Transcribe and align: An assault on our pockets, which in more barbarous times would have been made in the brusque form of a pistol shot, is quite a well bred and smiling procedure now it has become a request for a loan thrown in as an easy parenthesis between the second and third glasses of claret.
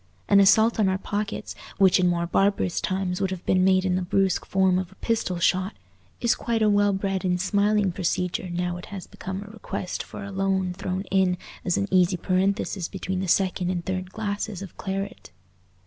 An 0.27 0.39
assault 0.39 0.79
on 0.79 0.89
our 0.89 0.97
pockets, 0.97 1.53
which 1.77 1.99
in 1.99 2.07
more 2.07 2.25
barbarous 2.25 2.81
times 2.81 3.21
would 3.21 3.29
have 3.29 3.45
been 3.45 3.63
made 3.63 3.85
in 3.85 3.93
the 3.95 4.01
brusque 4.01 4.47
form 4.47 4.79
of 4.79 4.91
a 4.91 4.95
pistol 4.95 5.37
shot, 5.37 5.75
is 6.19 6.33
quite 6.33 6.63
a 6.63 6.69
well 6.71 6.91
bred 6.91 7.23
and 7.23 7.39
smiling 7.39 7.91
procedure 7.91 8.49
now 8.49 8.77
it 8.77 8.87
has 8.87 9.05
become 9.05 9.43
a 9.43 9.51
request 9.51 10.01
for 10.01 10.23
a 10.23 10.31
loan 10.31 10.73
thrown 10.73 11.03
in 11.11 11.37
as 11.63 11.77
an 11.77 11.87
easy 11.91 12.17
parenthesis 12.17 12.87
between 12.87 13.19
the 13.19 13.27
second 13.27 13.69
and 13.69 13.85
third 13.85 14.11
glasses 14.11 14.63
of 14.63 14.75
claret. 14.75 15.29